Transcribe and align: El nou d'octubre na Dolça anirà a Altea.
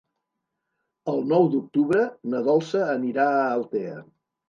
El 1.13 1.21
nou 1.33 1.45
d'octubre 1.53 2.09
na 2.35 2.43
Dolça 2.51 2.85
anirà 2.97 3.31
a 3.39 3.49
Altea. 3.55 4.05